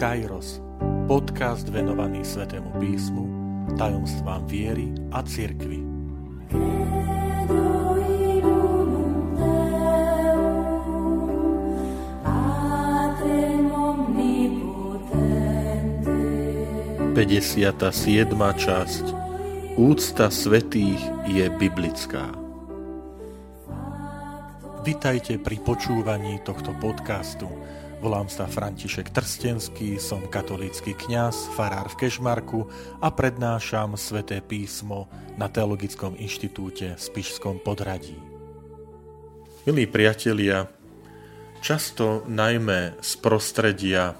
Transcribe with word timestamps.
Kairos, 0.00 0.64
podcast 1.04 1.68
venovaný 1.68 2.24
Svetému 2.24 2.72
písmu, 2.80 3.28
tajomstvám 3.76 4.48
viery 4.48 4.88
a 5.12 5.20
cirkvi. 5.20 5.84
Pedesiata 17.12 17.92
siedma 17.92 18.56
časť 18.56 19.04
Úcta 19.76 20.32
svetých 20.32 21.28
je 21.28 21.44
biblická. 21.60 22.32
Vitajte 24.80 25.36
pri 25.36 25.60
počúvaní 25.60 26.40
tohto 26.40 26.72
podcastu. 26.80 27.52
Volám 28.00 28.32
sa 28.32 28.48
František 28.48 29.12
Trstenský, 29.12 30.00
som 30.00 30.24
katolícky 30.24 30.96
kňaz, 30.96 31.52
farár 31.52 31.92
v 31.92 32.00
Kešmarku 32.00 32.64
a 32.96 33.12
prednášam 33.12 33.92
sväté 34.00 34.40
písmo 34.40 35.04
na 35.36 35.52
Teologickom 35.52 36.16
inštitúte 36.16 36.96
v 36.96 37.00
Spišskom 37.00 37.60
podradí. 37.60 38.16
Milí 39.68 39.84
priatelia, 39.84 40.64
často 41.60 42.24
najmä 42.24 42.96
z 43.04 43.10
prostredia 43.20 44.16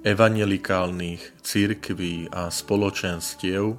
evangelikálnych 0.00 1.44
církví 1.44 2.32
a 2.32 2.48
spoločenstiev 2.48 3.76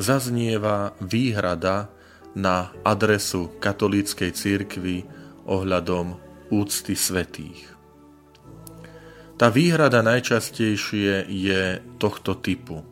zaznieva 0.00 0.96
výhrada 1.04 1.92
na 2.32 2.72
adresu 2.80 3.52
katolíckej 3.60 4.32
církvy 4.32 5.04
ohľadom 5.44 6.16
úcty 6.48 6.96
svetých. 6.96 7.77
Tá 9.38 9.54
výhrada 9.54 10.02
najčastejšie 10.02 11.30
je 11.30 11.78
tohto 12.02 12.34
typu. 12.34 12.82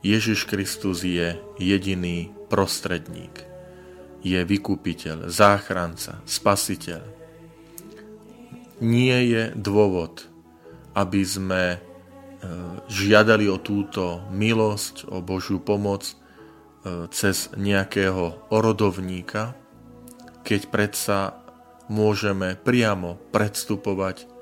Ježiš 0.00 0.48
Kristus 0.48 1.04
je 1.04 1.36
jediný 1.60 2.32
prostredník. 2.48 3.44
Je 4.24 4.40
vykupiteľ, 4.40 5.28
záchranca, 5.28 6.24
spasiteľ. 6.24 7.04
Nie 8.80 9.18
je 9.28 9.42
dôvod, 9.52 10.24
aby 10.96 11.20
sme 11.20 11.76
e, 11.76 11.78
žiadali 12.88 13.44
o 13.44 13.60
túto 13.60 14.24
milosť, 14.32 15.12
o 15.12 15.20
Božiu 15.20 15.60
pomoc 15.60 16.08
e, 16.08 16.14
cez 17.12 17.52
nejakého 17.52 18.48
orodovníka, 18.48 19.52
keď 20.40 20.60
predsa 20.72 21.36
môžeme 21.92 22.56
priamo 22.56 23.20
predstupovať 23.28 24.33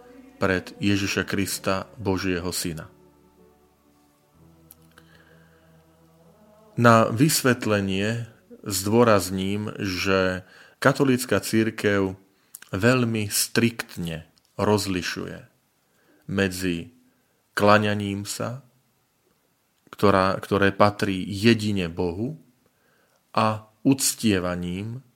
pred 0.42 0.74
Ježiša 0.82 1.22
Krista, 1.22 1.86
Božieho 1.94 2.50
Syna. 2.50 2.90
Na 6.74 7.06
vysvetlenie 7.06 8.26
zdôrazním, 8.66 9.70
že 9.78 10.42
katolícka 10.82 11.38
církev 11.38 12.18
veľmi 12.74 13.30
striktne 13.30 14.26
rozlišuje 14.58 15.46
medzi 16.26 16.90
klaňaním 17.54 18.26
sa, 18.26 18.66
ktorá, 19.94 20.34
ktoré 20.42 20.74
patrí 20.74 21.22
jedine 21.22 21.86
Bohu, 21.86 22.42
a 23.30 23.70
uctievaním, 23.86 25.06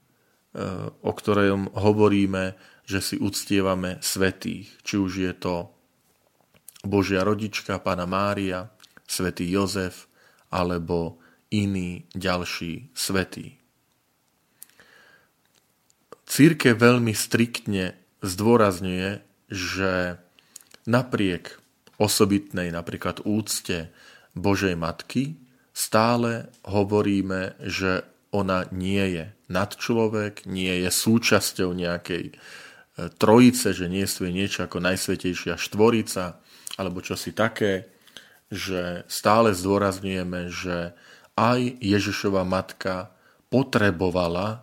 o 1.03 1.13
ktorom 1.13 1.77
hovoríme, 1.77 2.57
že 2.87 3.05
si 3.05 3.17
uctievame 3.21 4.01
svetých. 4.01 4.73
Či 4.81 4.95
už 4.97 5.13
je 5.21 5.33
to 5.37 5.69
Božia 6.87 7.27
rodička, 7.27 7.83
Pana 7.83 8.09
Mária, 8.09 8.73
svätý 9.05 9.51
Jozef, 9.51 10.09
alebo 10.49 11.19
iní 11.51 12.09
ďalší 12.15 12.91
svetí. 12.95 13.59
Círke 16.27 16.75
veľmi 16.75 17.15
striktne 17.15 17.95
zdôrazňuje, 18.23 19.23
že 19.47 20.19
napriek 20.91 21.63
osobitnej 22.03 22.75
napríklad 22.75 23.23
úcte 23.23 23.95
Božej 24.35 24.75
Matky 24.75 25.39
stále 25.71 26.51
hovoríme, 26.67 27.55
že 27.63 28.03
ona 28.37 28.69
nie 28.69 29.01
je 29.17 29.25
nadčlovek, 29.49 30.45
nie 30.45 30.85
je 30.85 30.91
súčasťou 30.93 31.73
nejakej 31.73 32.25
e, 32.31 32.35
trojice, 33.17 33.73
že 33.73 33.89
nie 33.89 34.05
je 34.05 34.29
niečo 34.29 34.69
ako 34.69 34.85
najsvetejšia 34.85 35.57
štvorica, 35.57 36.37
alebo 36.77 37.01
čosi 37.01 37.33
také, 37.33 37.89
že 38.53 39.09
stále 39.09 39.57
zdôrazňujeme, 39.57 40.53
že 40.53 40.93
aj 41.35 41.81
Ježišova 41.81 42.45
matka 42.45 43.11
potrebovala 43.49 44.47
e, 44.53 44.59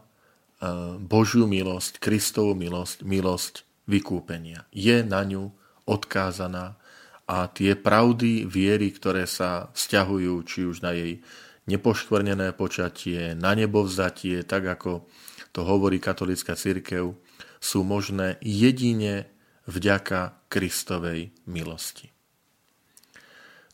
Božiu 1.02 1.50
milosť, 1.50 1.98
Kristovú 1.98 2.54
milosť, 2.54 3.02
milosť 3.02 3.54
vykúpenia. 3.90 4.70
Je 4.72 5.04
na 5.04 5.26
ňu 5.26 5.52
odkázaná 5.84 6.80
a 7.24 7.48
tie 7.48 7.76
pravdy 7.76 8.44
viery, 8.44 8.92
ktoré 8.92 9.24
sa 9.28 9.72
vzťahujú 9.72 10.34
či 10.44 10.60
už 10.68 10.84
na 10.84 10.92
jej 10.92 11.24
nepoškvrnené 11.68 12.52
počatie, 12.54 13.36
na 13.36 13.56
nebo 13.56 13.88
vzatie, 13.88 14.44
tak 14.44 14.68
ako 14.68 15.08
to 15.54 15.62
hovorí 15.64 16.02
katolická 16.02 16.58
církev, 16.58 17.16
sú 17.64 17.80
možné 17.88 18.36
jedine 18.44 19.32
vďaka 19.70 20.44
Kristovej 20.52 21.32
milosti. 21.48 22.12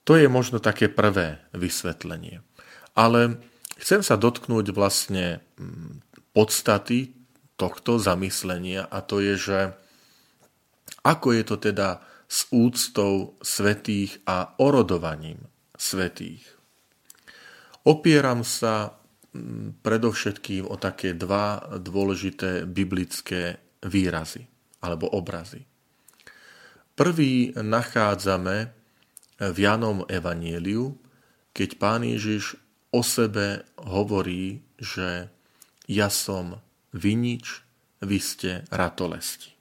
To 0.05 0.17
je 0.17 0.29
možno 0.29 0.61
také 0.61 0.89
prvé 0.89 1.41
vysvetlenie. 1.53 2.41
Ale 2.93 3.41
chcem 3.77 4.01
sa 4.01 4.17
dotknúť 4.17 4.73
vlastne 4.73 5.41
mm, 5.57 6.01
podstaty 6.33 7.13
tohto 7.57 7.97
zamyslenia 7.97 8.85
a 8.85 9.01
to 9.01 9.21
je, 9.21 9.35
že 9.37 9.59
ako 11.03 11.27
je 11.33 11.43
to 11.45 11.55
teda 11.57 12.01
s 12.29 12.45
úctou 12.53 13.37
svetých 13.41 14.21
a 14.29 14.53
orodovaním 14.61 15.49
svetých. 15.73 16.58
Opieram 17.87 18.43
sa 18.43 18.91
mm, 19.31 19.79
predovšetkým 19.79 20.67
o 20.67 20.75
také 20.75 21.15
dva 21.15 21.79
dôležité 21.79 22.67
biblické 22.67 23.59
výrazy 23.85 24.43
alebo 24.83 25.07
obrazy. 25.11 25.63
Prvý 26.99 27.55
nachádzame 27.55 28.75
v 29.39 29.55
Janom 29.55 30.03
Evanieliu, 30.11 30.99
keď 31.55 31.69
pán 31.79 32.03
Ježiš 32.03 32.59
o 32.91 32.99
sebe 32.99 33.63
hovorí, 33.79 34.59
že 34.75 35.31
ja 35.87 36.11
som 36.11 36.59
vinič, 36.91 37.63
vy 38.03 38.19
ste 38.19 38.51
ratolesti. 38.67 39.55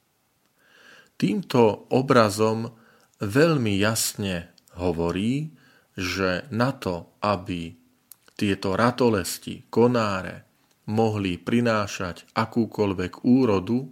Týmto 1.14 1.86
obrazom 1.94 2.74
veľmi 3.22 3.74
jasne 3.78 4.50
hovorí, 4.74 5.54
že 5.94 6.46
na 6.50 6.74
to, 6.74 7.14
aby 7.22 7.77
tieto 8.38 8.78
ratolesti, 8.78 9.66
konáre 9.66 10.46
mohli 10.86 11.36
prinášať 11.36 12.30
akúkoľvek 12.38 13.26
úrodu, 13.26 13.90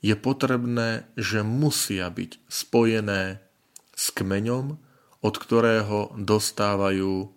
je 0.00 0.16
potrebné, 0.16 1.04
že 1.14 1.44
musia 1.44 2.08
byť 2.08 2.40
spojené 2.48 3.44
s 3.92 4.06
kmeňom, 4.16 4.80
od 5.20 5.34
ktorého 5.36 6.16
dostávajú 6.16 7.28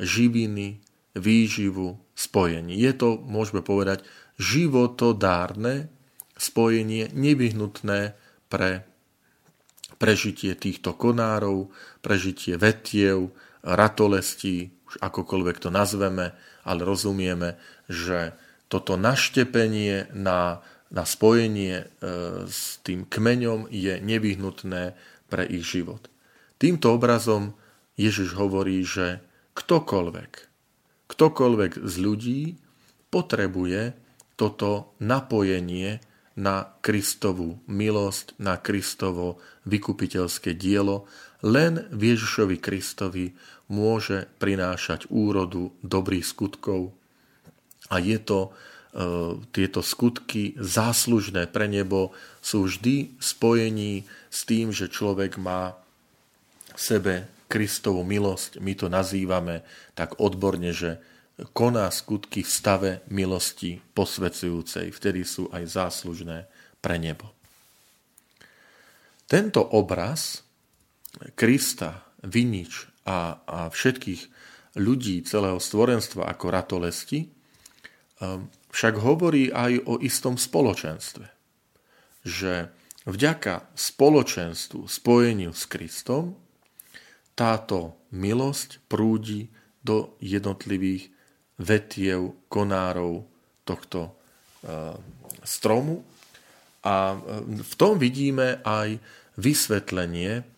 živiny, 0.00 0.80
výživu, 1.12 2.00
spojenie. 2.16 2.72
Je 2.80 2.96
to, 2.96 3.20
môžeme 3.20 3.60
povedať, 3.60 4.08
životodárne 4.40 5.92
spojenie 6.40 7.12
nevyhnutné 7.12 8.16
pre 8.48 8.88
prežitie 10.00 10.56
týchto 10.56 10.96
konárov, 10.96 11.68
prežitie 12.00 12.56
vetiev, 12.56 13.36
ratolestí, 13.60 14.77
už 14.88 14.94
akokoľvek 15.04 15.56
to 15.60 15.68
nazveme, 15.68 16.32
ale 16.64 16.80
rozumieme, 16.82 17.60
že 17.88 18.32
toto 18.68 18.96
naštepenie 18.96 20.12
na, 20.12 20.60
na 20.88 21.04
spojenie 21.04 21.84
e, 21.84 21.86
s 22.48 22.80
tým 22.84 23.04
kmeňom 23.04 23.68
je 23.68 24.00
nevyhnutné 24.00 24.96
pre 25.28 25.44
ich 25.48 25.64
život. 25.64 26.08
Týmto 26.56 26.96
obrazom 26.96 27.56
Ježiš 28.00 28.36
hovorí, 28.36 28.80
že 28.84 29.20
ktokoľvek, 29.56 30.32
ktokoľvek 31.08 31.72
z 31.84 31.94
ľudí 32.00 32.40
potrebuje 33.08 33.96
toto 34.38 34.94
napojenie 35.02 35.98
na 36.38 36.70
Kristovú 36.78 37.58
milosť, 37.66 38.38
na 38.38 38.54
Kristovo 38.62 39.42
vykupiteľské 39.66 40.54
dielo, 40.54 41.10
len 41.42 41.90
v 41.90 42.14
Ježišovi 42.14 42.62
Kristovi 42.62 43.34
môže 43.68 44.26
prinášať 44.40 45.06
úrodu 45.12 45.70
dobrých 45.84 46.24
skutkov. 46.24 46.96
A 47.92 48.00
je 48.00 48.18
to, 48.20 48.48
e, 48.48 48.50
tieto 49.52 49.84
skutky 49.84 50.56
záslužné 50.56 51.48
pre 51.48 51.68
nebo 51.68 52.16
sú 52.40 52.64
vždy 52.64 53.20
spojení 53.20 54.08
s 54.32 54.48
tým, 54.48 54.72
že 54.72 54.88
človek 54.88 55.36
má 55.36 55.76
sebe 56.76 57.28
Kristovú 57.48 58.04
milosť, 58.04 58.60
my 58.60 58.72
to 58.76 58.92
nazývame 58.92 59.64
tak 59.96 60.20
odborne, 60.20 60.68
že 60.68 61.00
koná 61.56 61.88
skutky 61.88 62.44
v 62.44 62.50
stave 62.50 62.90
milosti 63.08 63.80
posvedzujúcej, 63.96 64.92
vtedy 64.92 65.24
sú 65.24 65.48
aj 65.48 65.64
záslužné 65.64 66.44
pre 66.84 67.00
nebo. 67.00 67.32
Tento 69.24 69.60
obraz 69.60 70.44
Krista, 71.36 72.04
vinič 72.24 72.88
a, 73.08 73.40
a 73.48 73.58
všetkých 73.72 74.22
ľudí 74.76 75.24
celého 75.24 75.56
stvorenstva 75.56 76.28
ako 76.28 76.46
ratolesti 76.52 77.32
um, 78.20 78.52
však 78.68 79.00
hovorí 79.00 79.48
aj 79.48 79.88
o 79.88 79.96
istom 80.04 80.36
spoločenstve. 80.36 81.26
Že 82.28 82.68
vďaka 83.08 83.72
spoločenstvu, 83.72 84.84
spojeniu 84.84 85.56
s 85.56 85.64
Kristom, 85.64 86.36
táto 87.32 87.96
milosť 88.12 88.84
prúdi 88.90 89.48
do 89.80 90.18
jednotlivých 90.20 91.08
vetiev, 91.56 92.36
konárov 92.52 93.24
tohto 93.64 94.12
uh, 94.12 94.92
stromu. 95.40 96.04
A 96.84 97.16
uh, 97.16 97.40
v 97.48 97.74
tom 97.80 97.96
vidíme 97.96 98.60
aj 98.68 99.00
vysvetlenie 99.40 100.57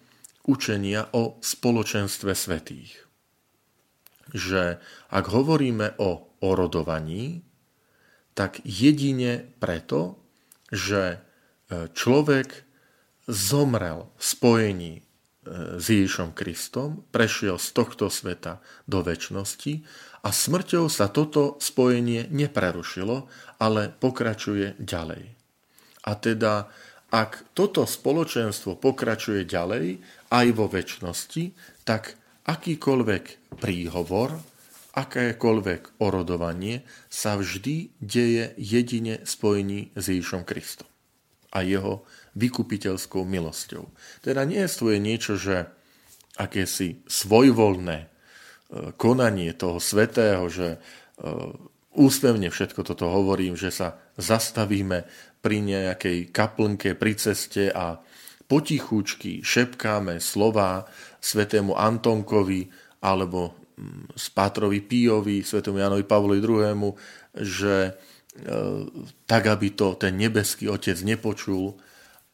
učenia 0.51 1.07
o 1.15 1.39
spoločenstve 1.39 2.35
svetých. 2.35 3.07
Že 4.35 4.83
ak 5.15 5.25
hovoríme 5.31 5.95
o 6.03 6.35
orodovaní, 6.43 7.47
tak 8.35 8.59
jedine 8.67 9.47
preto, 9.63 10.19
že 10.71 11.03
e, 11.15 11.19
človek 11.95 12.67
zomrel 13.31 14.11
v 14.19 14.23
spojení 14.23 14.93
e, 14.99 15.03
s 15.79 15.85
Ježišom 15.87 16.35
Kristom, 16.35 17.07
prešiel 17.15 17.59
z 17.59 17.69
tohto 17.75 18.07
sveta 18.11 18.59
do 18.87 19.03
väčšnosti 19.03 19.83
a 20.25 20.29
smrťou 20.31 20.87
sa 20.91 21.11
toto 21.11 21.59
spojenie 21.59 22.31
neprerušilo, 22.31 23.31
ale 23.59 23.91
pokračuje 23.93 24.79
ďalej. 24.79 25.37
A 26.07 26.13
teda, 26.17 26.71
ak 27.13 27.53
toto 27.53 27.85
spoločenstvo 27.85 28.79
pokračuje 28.79 29.45
ďalej 29.45 30.01
aj 30.31 30.47
vo 30.55 30.71
väčšnosti, 30.71 31.55
tak 31.85 32.15
akýkoľvek 32.47 33.55
príhovor, 33.59 34.39
akékoľvek 34.95 36.03
orodovanie 36.03 36.83
sa 37.07 37.39
vždy 37.39 37.95
deje 38.03 38.55
jedine 38.59 39.23
spojení 39.23 39.95
s 39.95 40.05
Ježišom 40.11 40.43
Kristom 40.43 40.91
a 41.51 41.67
jeho 41.67 42.07
vykupiteľskou 42.39 43.27
milosťou. 43.27 43.91
Teda 44.23 44.47
nie 44.47 44.63
je 44.63 44.99
niečo, 45.03 45.35
že 45.35 45.67
akési 46.39 47.03
svojvoľné 47.11 47.99
e, 47.99 48.07
konanie 48.95 49.51
toho 49.59 49.83
svetého, 49.83 50.47
že 50.47 50.79
e, 50.79 50.79
úsmevne 51.99 52.55
všetko 52.55 52.87
toto 52.87 53.11
hovorím, 53.11 53.59
že 53.59 53.75
sa 53.75 53.99
zastavíme 54.15 55.05
pri 55.43 55.57
nejakej 55.59 56.31
kaplnke, 56.31 56.95
pri 56.95 57.13
ceste 57.19 57.69
a 57.75 57.99
potichučky 58.51 59.47
šepkáme 59.47 60.19
slova 60.19 60.83
svetému 61.23 61.79
Antonkovi 61.79 62.67
alebo 62.99 63.55
mm, 63.79 64.19
Spátrovi 64.19 64.83
Píjovi, 64.83 65.47
svetému 65.47 65.79
Janovi 65.79 66.03
Pavlovi 66.03 66.43
II, 66.43 66.91
že 67.39 67.75
e, 67.87 67.93
tak, 69.31 69.47
aby 69.47 69.71
to 69.79 69.95
ten 69.95 70.19
nebeský 70.19 70.67
otec 70.67 70.99
nepočul 71.07 71.79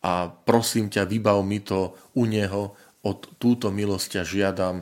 a 0.00 0.32
prosím 0.32 0.88
ťa, 0.88 1.04
vybav 1.04 1.44
mi 1.44 1.60
to 1.60 1.92
u 2.16 2.24
neho, 2.24 2.72
od 3.04 3.36
túto 3.36 3.68
milosť 3.68 4.18
ťa 4.18 4.22
žiadam, 4.24 4.76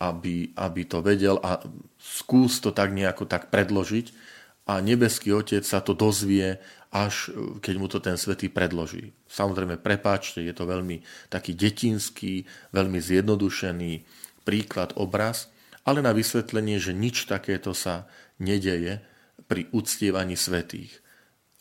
aby, 0.00 0.56
aby 0.56 0.82
to 0.88 1.04
vedel 1.04 1.36
a 1.44 1.60
skús 2.00 2.64
to 2.64 2.72
tak 2.72 2.94
nejako 2.96 3.28
tak 3.28 3.52
predložiť 3.52 4.37
a 4.68 4.84
nebeský 4.84 5.32
otec 5.32 5.64
sa 5.64 5.80
to 5.80 5.96
dozvie 5.96 6.60
až 6.92 7.32
e, 7.32 7.60
keď 7.60 7.74
mu 7.80 7.88
to 7.88 7.98
ten 8.04 8.20
svetý 8.20 8.52
predloží. 8.52 9.16
Samozrejme, 9.28 9.80
prepáčte, 9.80 10.44
je 10.44 10.52
to 10.52 10.68
veľmi 10.68 11.00
taký 11.32 11.56
detinský, 11.56 12.44
veľmi 12.76 13.00
zjednodušený 13.00 13.92
príklad, 14.44 14.92
obraz, 14.96 15.48
ale 15.88 16.04
na 16.04 16.12
vysvetlenie, 16.12 16.76
že 16.76 16.92
nič 16.92 17.24
takéto 17.24 17.72
sa 17.72 18.08
nedeje 18.36 19.00
pri 19.48 19.72
uctievaní 19.72 20.36
svetých. 20.36 21.00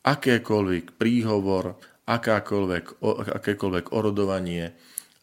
Akékoľvek 0.04 1.00
príhovor, 1.00 1.80
akákoľvek, 2.08 3.04
akékoľvek 3.40 3.86
orodovanie 3.92 4.76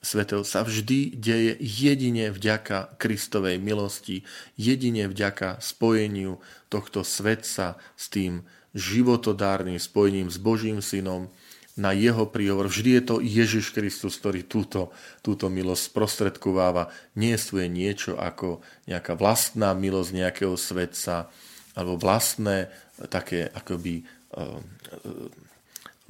svetov 0.04 0.44
sa 0.44 0.62
vždy 0.62 1.16
deje 1.16 1.56
jedine 1.58 2.28
vďaka 2.30 3.00
Kristovej 3.00 3.56
milosti, 3.58 4.22
jedine 4.54 5.08
vďaka 5.08 5.58
spojeniu 5.64 6.38
tohto 6.68 7.02
svetca 7.02 7.80
s 7.96 8.04
tým 8.12 8.44
životodárnym 8.76 9.80
spojením 9.80 10.28
s 10.28 10.36
Božím 10.36 10.84
synom 10.84 11.32
na 11.74 11.90
jeho 11.90 12.30
príhovor. 12.30 12.70
Vždy 12.70 12.90
je 13.00 13.02
to 13.02 13.16
Ježiš 13.18 13.74
Kristus, 13.74 14.14
ktorý 14.20 14.46
túto, 14.46 14.94
túto 15.24 15.50
milosť 15.50 15.90
sprostredkováva. 15.90 16.92
Nie 17.18 17.34
je 17.34 17.66
niečo 17.66 18.14
ako 18.14 18.62
nejaká 18.86 19.18
vlastná 19.18 19.74
milosť 19.74 20.10
nejakého 20.14 20.54
svetca 20.54 21.32
alebo 21.74 21.98
vlastné 21.98 22.70
také 23.10 23.50
akoby 23.50 24.06
uh, 24.38 24.62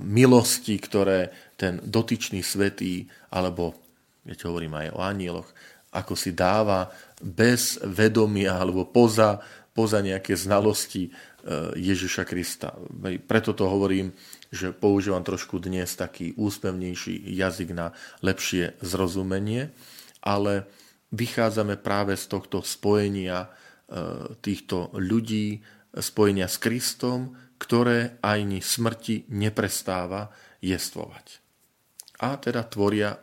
milosti, 0.00 0.76
ktoré 0.76 1.32
ten 1.56 1.80
dotyčný 1.80 2.44
svetý, 2.44 3.08
alebo 3.30 3.83
ja 4.24 4.34
hovorím 4.48 4.74
aj 4.76 4.88
o 4.96 5.00
anieloch, 5.04 5.48
ako 5.94 6.18
si 6.18 6.34
dáva 6.34 6.90
bez 7.22 7.78
vedomia 7.84 8.58
alebo 8.58 8.88
poza, 8.88 9.38
poza 9.70 10.02
nejaké 10.02 10.34
znalosti 10.34 11.12
Eh, 11.44 11.76
Ježiša 11.76 12.24
Krista. 12.24 12.72
Preto 13.28 13.52
to 13.52 13.68
hovorím, 13.68 14.16
že 14.48 14.72
používam 14.72 15.20
trošku 15.20 15.60
dnes 15.60 15.92
taký 15.92 16.32
úspevnejší 16.40 17.20
jazyk 17.36 17.76
na 17.76 17.92
lepšie 18.24 18.80
zrozumenie, 18.80 19.68
ale 20.24 20.64
vychádzame 21.12 21.76
práve 21.76 22.16
z 22.16 22.32
tohto 22.32 22.64
spojenia 22.64 23.44
eh, 23.44 24.32
týchto 24.40 24.88
ľudí, 24.96 25.60
spojenia 25.92 26.48
s 26.48 26.56
Kristom, 26.56 27.36
ktoré 27.60 28.16
aj 28.24 28.38
ni 28.40 28.64
smrti 28.64 29.28
neprestáva 29.28 30.32
jestvovať. 30.64 31.44
A 32.24 32.40
teda 32.40 32.64
tvoria 32.64 33.20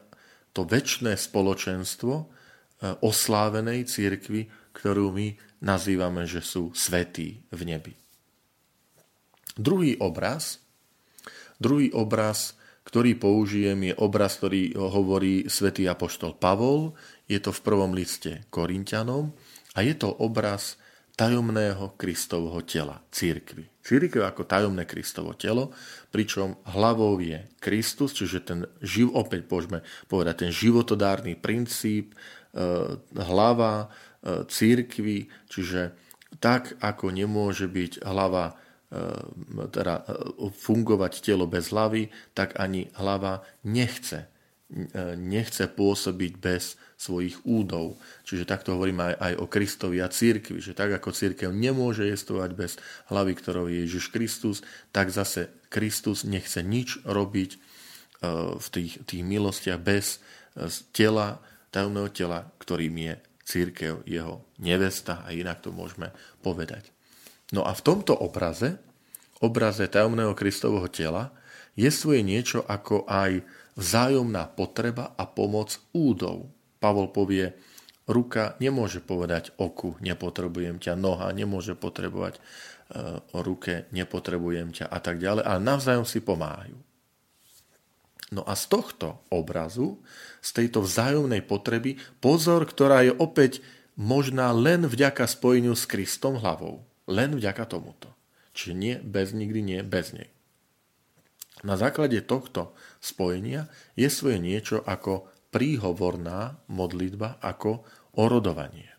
to 0.51 0.67
väčšné 0.67 1.15
spoločenstvo 1.15 2.13
eh, 2.17 2.25
oslávenej 3.00 3.88
církvy, 3.88 4.51
ktorú 4.72 5.12
my 5.12 5.27
nazývame, 5.62 6.25
že 6.25 6.41
sú 6.41 6.74
svetí 6.74 7.43
v 7.53 7.62
nebi. 7.67 7.93
Druhý 9.60 10.00
obraz, 10.00 10.63
druhý 11.60 11.91
obraz, 11.91 12.55
ktorý 12.88 13.20
použijem, 13.20 13.77
je 13.91 13.93
obraz, 14.00 14.41
ktorý 14.41 14.74
hovorí 14.74 15.46
svätý 15.51 15.86
apoštol 15.86 16.39
Pavol. 16.39 16.98
Je 17.29 17.38
to 17.38 17.53
v 17.53 17.62
prvom 17.62 17.93
liste 17.93 18.48
Korintianom 18.50 19.36
a 19.77 19.86
je 19.86 19.93
to 19.93 20.10
obraz 20.10 20.81
tajomného 21.15 21.96
Kristovho 22.00 22.62
tela, 22.65 23.03
církvy. 23.12 23.68
Církev 23.82 24.22
ako 24.24 24.46
tajomné 24.46 24.86
Kristovo 24.86 25.34
telo, 25.34 25.74
pričom 26.13 26.58
hlavou 26.70 27.18
je 27.18 27.46
Kristus, 27.58 28.13
čiže 28.13 28.39
ten 28.46 28.60
živ, 28.82 29.13
opäť 29.13 29.50
môžeme 29.50 29.80
povedať, 30.06 30.48
ten 30.48 30.51
životodárny 30.53 31.34
princíp, 31.38 32.13
e, 32.13 32.18
hlava 33.18 33.88
e, 34.22 34.46
církvy, 34.46 35.27
čiže 35.50 35.98
tak, 36.39 36.80
ako 36.80 37.12
nemôže 37.12 37.68
byť 37.68 38.06
hlava 38.08 38.56
E, 38.91 39.00
teda 39.72 40.03
fungovať 40.51 41.24
telo 41.24 41.48
bez 41.48 41.72
hlavy, 41.72 42.12
tak 42.36 42.60
ani 42.60 42.91
hlava 43.00 43.39
nechce, 43.63 44.27
nechce 45.20 45.68
pôsobiť 45.68 46.40
bez 46.40 46.80
svojich 46.96 47.44
údov. 47.44 48.00
Čiže 48.24 48.48
takto 48.48 48.78
hovoríme 48.78 49.12
aj, 49.12 49.16
aj 49.20 49.34
o 49.42 49.46
Kristovi 49.50 49.98
a 50.00 50.08
církvi, 50.08 50.63
že 50.63 50.78
tak 50.78 50.96
ako 50.96 51.12
církev 51.12 51.51
nemôže 51.51 52.08
jestovať 52.08 52.50
bez 52.56 52.72
hlavy, 53.12 53.34
ktorou 53.36 53.68
je 53.68 53.84
Ježiš 53.84 54.13
Kristus, 54.13 54.63
tak 54.96 55.12
zase 55.12 55.51
Kristus 55.68 56.24
nechce 56.24 56.63
nič 56.63 57.04
robiť 57.04 57.58
v 58.62 58.68
tých, 58.70 59.01
tých 59.04 59.24
milostiach 59.25 59.82
bez 59.82 60.22
tela, 60.94 61.42
tajomného 61.74 62.10
tela, 62.13 62.40
ktorým 62.62 62.94
je 63.01 63.13
církev, 63.42 64.06
jeho 64.06 64.46
nevesta 64.62 65.25
a 65.25 65.34
inak 65.34 65.66
to 65.66 65.74
môžeme 65.74 66.13
povedať. 66.46 66.94
No 67.51 67.66
a 67.66 67.74
v 67.74 67.82
tomto 67.82 68.13
obraze, 68.13 68.78
obraze 69.42 69.90
tajomného 69.90 70.38
Kristovho 70.38 70.86
tela, 70.88 71.34
je 71.74 71.90
svoje 71.90 72.22
niečo 72.22 72.62
ako 72.68 73.10
aj 73.10 73.42
vzájomná 73.75 74.51
potreba 74.51 75.16
a 75.16 75.24
pomoc 75.28 75.80
údov. 75.96 76.51
Pavol 76.82 77.13
povie, 77.13 77.54
ruka 78.10 78.58
nemôže 78.58 79.00
povedať 79.00 79.54
oku, 79.56 79.96
nepotrebujem 80.01 80.82
ťa, 80.82 80.98
noha 80.98 81.30
nemôže 81.32 81.78
potrebovať 81.78 82.38
e, 82.38 82.42
o 83.36 83.40
ruke, 83.46 83.88
nepotrebujem 83.94 84.74
ťa 84.75 84.86
a 84.90 84.98
tak 85.00 85.22
ďalej, 85.22 85.44
ale 85.46 85.60
navzájom 85.62 86.08
si 86.08 86.20
pomáhajú. 86.20 86.78
No 88.32 88.48
a 88.48 88.56
z 88.56 88.72
tohto 88.72 89.20
obrazu, 89.28 90.00
z 90.40 90.50
tejto 90.56 90.88
vzájomnej 90.88 91.44
potreby, 91.44 92.00
pozor, 92.24 92.63
ktorá 92.63 93.04
je 93.04 93.12
opäť 93.12 93.60
možná 94.00 94.56
len 94.56 94.88
vďaka 94.88 95.28
spojeniu 95.28 95.75
s 95.75 95.84
Kristom 95.84 96.40
hlavou. 96.40 96.88
Len 97.12 97.36
vďaka 97.36 97.68
tomuto. 97.68 98.08
Čiže 98.56 98.74
nie 98.74 98.96
bez 99.04 99.36
nikdy, 99.36 99.60
nie 99.60 99.82
bez 99.84 100.16
nej. 100.16 100.32
Na 101.62 101.77
základe 101.77 102.18
tohto 102.25 102.74
spojenia 102.98 103.70
je 103.94 104.10
svoje 104.10 104.41
niečo 104.41 104.82
ako 104.82 105.30
príhovorná 105.53 106.58
modlitba, 106.72 107.38
ako 107.44 107.86
orodovanie. 108.18 108.89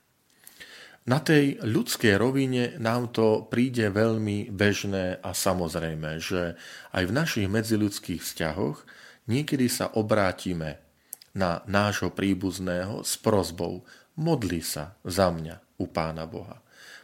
Na 1.03 1.19
tej 1.19 1.59
ľudskej 1.59 2.15
rovine 2.15 2.79
nám 2.79 3.11
to 3.11 3.51
príde 3.51 3.91
veľmi 3.91 4.55
bežné 4.55 5.19
a 5.19 5.35
samozrejme, 5.35 6.23
že 6.23 6.55
aj 6.95 7.03
v 7.11 7.17
našich 7.17 7.49
medziľudských 7.51 8.23
vzťahoch 8.23 8.87
niekedy 9.27 9.67
sa 9.67 9.91
obrátime 9.99 10.79
na 11.35 11.67
nášho 11.67 12.15
príbuzného 12.15 13.03
s 13.03 13.19
prozbou 13.19 13.83
modli 14.15 14.63
sa 14.63 14.95
za 15.03 15.33
mňa 15.33 15.81
u 15.81 15.91
Pána 15.91 16.29
Boha. 16.29 16.61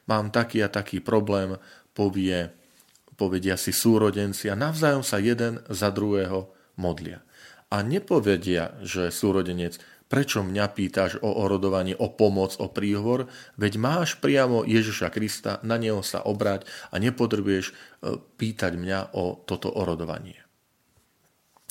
Mám 0.06 0.30
taký 0.30 0.62
a 0.62 0.70
taký 0.70 1.02
problém, 1.02 1.56
povie, 1.90 2.54
povedia 3.18 3.58
si 3.58 3.74
súrodenci 3.74 4.46
a 4.46 4.54
navzájom 4.54 5.02
sa 5.02 5.18
jeden 5.18 5.58
za 5.66 5.90
druhého 5.90 6.54
modlia. 6.78 7.26
A 7.68 7.82
nepovedia, 7.82 8.78
že 8.80 9.10
súrodenec 9.12 9.76
Prečo 10.08 10.40
mňa 10.40 10.72
pýtaš 10.72 11.20
o 11.20 11.28
orodovanie, 11.44 11.92
o 11.92 12.08
pomoc, 12.08 12.56
o 12.64 12.72
príhovor? 12.72 13.28
Veď 13.60 13.76
máš 13.76 14.16
priamo 14.16 14.64
Ježiša 14.64 15.12
Krista, 15.12 15.60
na 15.60 15.76
neho 15.76 16.00
sa 16.00 16.24
obrať 16.24 16.64
a 16.88 16.96
nepotrebuješ 16.96 17.66
e, 17.68 17.72
pýtať 18.16 18.80
mňa 18.80 19.12
o 19.12 19.36
toto 19.44 19.68
orodovanie. 19.68 20.40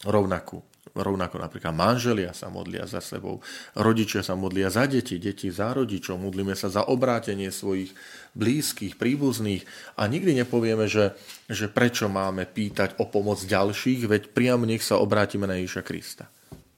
Rovnako, 0.06 0.62
rovnako 0.98 1.38
napríklad 1.38 1.74
manželia 1.74 2.34
sa 2.34 2.50
modlia 2.50 2.90
za 2.90 3.00
sebou, 3.00 3.40
rodičia 3.78 4.26
sa 4.26 4.34
modlia 4.34 4.74
za 4.74 4.90
deti, 4.90 5.22
deti 5.22 5.54
za 5.54 5.72
rodičov, 5.72 6.18
modlíme 6.18 6.58
sa 6.58 6.68
za 6.74 6.86
obrátenie 6.90 7.54
svojich 7.54 7.94
blízkych, 8.34 8.98
príbuzných 8.98 9.64
a 9.98 10.10
nikdy 10.10 10.42
nepovieme, 10.44 10.90
že, 10.90 11.14
že 11.48 11.70
prečo 11.70 12.10
máme 12.10 12.50
pýtať 12.50 12.98
o 12.98 13.06
pomoc 13.06 13.42
ďalších, 13.42 14.10
veď 14.10 14.24
priamo 14.34 14.66
nech 14.66 14.82
sa 14.82 14.98
obrátime 14.98 15.46
na 15.46 15.62
Ježiša 15.62 15.84
Krista. 15.86 16.26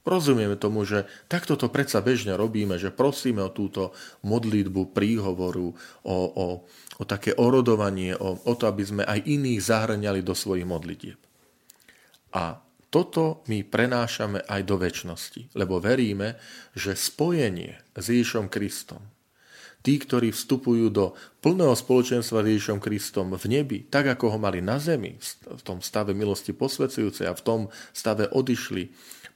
Rozumieme 0.08 0.56
tomu, 0.56 0.88
že 0.88 1.06
takto 1.28 1.60
to 1.60 1.68
predsa 1.70 2.00
bežne 2.00 2.34
robíme, 2.34 2.80
že 2.80 2.90
prosíme 2.90 3.44
o 3.44 3.54
túto 3.54 3.92
modlitbu, 4.24 4.96
príhovoru, 4.96 5.76
o, 6.02 6.18
o, 6.18 6.48
o 6.98 7.04
také 7.04 7.36
orodovanie, 7.36 8.16
o, 8.16 8.40
o 8.40 8.54
to, 8.56 8.66
aby 8.66 8.84
sme 8.88 9.04
aj 9.06 9.28
iných 9.28 9.60
zahrňali 9.60 10.24
do 10.24 10.34
svojich 10.34 10.66
modlitieb. 10.66 11.20
A 12.34 12.58
toto 12.90 13.46
my 13.46 13.62
prenášame 13.62 14.42
aj 14.50 14.62
do 14.66 14.76
väčšnosti, 14.82 15.54
lebo 15.54 15.78
veríme, 15.78 16.42
že 16.74 16.98
spojenie 16.98 17.78
s 17.94 18.06
Ježišom 18.10 18.50
Kristom, 18.50 19.06
tí, 19.86 20.02
ktorí 20.02 20.34
vstupujú 20.34 20.90
do 20.90 21.14
plného 21.46 21.78
spoločenstva 21.78 22.42
s 22.42 22.50
Ježišom 22.50 22.82
Kristom 22.82 23.38
v 23.38 23.46
nebi, 23.46 23.86
tak 23.86 24.10
ako 24.10 24.36
ho 24.36 24.38
mali 24.42 24.60
na 24.60 24.82
zemi, 24.82 25.22
v 25.46 25.62
tom 25.62 25.86
stave 25.86 26.18
milosti 26.18 26.52
posvedzujúcej 26.52 27.30
a 27.30 27.38
v 27.38 27.46
tom 27.46 27.62
stave 27.94 28.26
odišli, 28.26 28.90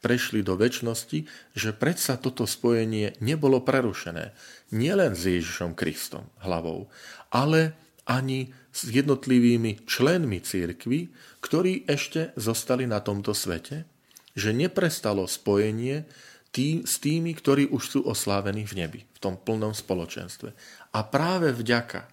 prešli 0.04 0.44
do 0.44 0.60
väčšnosti, 0.60 1.20
že 1.56 1.70
predsa 1.72 2.20
toto 2.20 2.44
spojenie 2.44 3.16
nebolo 3.24 3.64
prerušené. 3.64 4.36
Nielen 4.76 5.16
s 5.16 5.30
Ježišom 5.30 5.80
Kristom 5.80 6.28
hlavou, 6.44 6.92
ale 7.32 7.78
ani 8.04 8.52
s 8.74 8.90
jednotlivými 8.90 9.88
členmi 9.88 10.44
církvy, 10.44 11.14
ktorí 11.40 11.88
ešte 11.88 12.36
zostali 12.36 12.84
na 12.90 13.00
tomto 13.00 13.32
svete, 13.32 13.88
že 14.34 14.50
neprestalo 14.52 15.30
spojenie 15.30 16.10
tý, 16.54 16.84
s 16.86 17.00
tými, 17.00 17.34
ktorí 17.34 17.70
už 17.70 17.84
sú 17.84 18.00
oslávení 18.06 18.66
v 18.66 18.74
nebi, 18.86 19.00
v 19.06 19.20
tom 19.22 19.38
plnom 19.40 19.74
spoločenstve. 19.74 20.50
A 20.94 21.00
práve 21.06 21.54
vďaka 21.54 22.10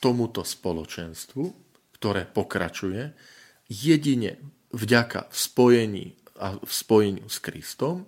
tomuto 0.00 0.44
spoločenstvu, 0.44 1.44
ktoré 1.98 2.28
pokračuje, 2.28 3.12
jedine 3.68 4.36
vďaka 4.76 5.32
v 5.32 5.36
spojení 5.36 6.06
a 6.36 6.60
v 6.60 6.72
spojeniu 6.72 7.26
s 7.30 7.40
Kristom, 7.40 8.04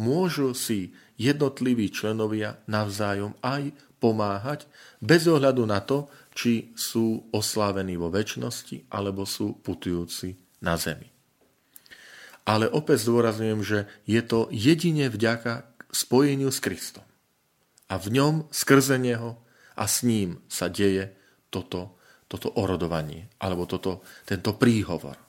môžu 0.00 0.56
si 0.56 0.96
jednotliví 1.20 1.92
členovia 1.92 2.56
navzájom 2.64 3.36
aj 3.44 3.70
pomáhať 4.00 4.64
bez 5.04 5.28
ohľadu 5.28 5.68
na 5.68 5.84
to, 5.84 6.08
či 6.40 6.72
sú 6.72 7.28
oslávení 7.36 8.00
vo 8.00 8.08
väčšnosti 8.08 8.88
alebo 8.88 9.28
sú 9.28 9.60
putujúci 9.60 10.40
na 10.64 10.80
zemi. 10.80 11.12
Ale 12.48 12.64
opäť 12.64 13.04
zdôrazňujem, 13.04 13.60
že 13.60 13.84
je 14.08 14.24
to 14.24 14.48
jedine 14.48 15.12
vďaka 15.12 15.68
spojeniu 15.92 16.48
s 16.48 16.64
Kristom. 16.64 17.04
A 17.92 18.00
v 18.00 18.16
ňom, 18.16 18.48
skrze 18.48 18.96
Neho 18.96 19.36
a 19.76 19.84
s 19.84 20.00
ním 20.00 20.40
sa 20.48 20.72
deje 20.72 21.12
toto, 21.52 22.00
toto 22.24 22.48
orodovanie, 22.56 23.28
alebo 23.36 23.68
toto, 23.68 24.00
tento 24.24 24.56
príhovor. 24.56 25.20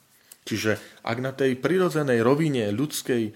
Čiže 0.42 1.04
ak 1.06 1.18
na 1.22 1.30
tej 1.30 1.54
prirodzenej 1.54 2.18
rovine 2.18 2.66
ľudskej 2.74 3.22
e, 3.30 3.32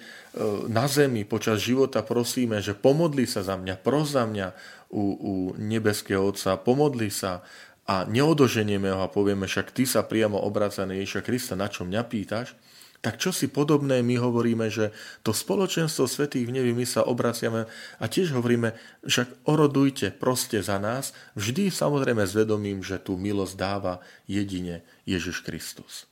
na 0.66 0.90
zemi 0.90 1.22
počas 1.22 1.62
života 1.62 2.02
prosíme, 2.02 2.58
že 2.58 2.74
pomodli 2.74 3.30
sa 3.30 3.46
za 3.46 3.54
mňa, 3.54 3.78
pros 3.78 4.10
za 4.10 4.26
mňa 4.26 4.48
u, 4.90 5.04
u 5.14 5.34
nebeského 5.54 6.26
Otca, 6.26 6.58
pomodli 6.58 7.10
sa 7.14 7.46
a 7.86 8.02
neodoženieme 8.06 8.90
ho 8.90 9.06
a 9.06 9.10
povieme, 9.10 9.46
však 9.46 9.70
ty 9.70 9.86
sa 9.86 10.02
priamo 10.02 10.38
obraca 10.42 10.82
na 10.82 10.98
Ježiša 10.98 11.22
Krista, 11.22 11.54
na 11.54 11.70
čo 11.70 11.86
mňa 11.86 12.02
pýtaš, 12.06 12.58
tak 12.98 13.22
čo 13.22 13.30
si 13.30 13.46
podobné 13.46 14.02
my 14.02 14.18
hovoríme, 14.18 14.66
že 14.66 14.90
to 15.22 15.30
spoločenstvo 15.30 16.10
svetých 16.10 16.50
v 16.50 16.58
nebi 16.58 16.72
my 16.74 16.82
sa 16.82 17.06
obraciame 17.06 17.70
a 18.02 18.04
tiež 18.10 18.34
hovoríme, 18.34 18.74
však 19.06 19.46
orodujte 19.46 20.10
proste 20.10 20.58
za 20.58 20.82
nás, 20.82 21.14
vždy 21.38 21.70
samozrejme 21.70 22.26
s 22.26 22.34
vedomím, 22.34 22.82
že 22.82 22.98
tú 22.98 23.14
milosť 23.14 23.54
dáva 23.54 24.02
jedine 24.26 24.82
Ježiš 25.06 25.46
Kristus. 25.46 26.10